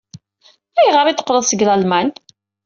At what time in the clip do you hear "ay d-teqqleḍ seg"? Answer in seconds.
1.05-1.63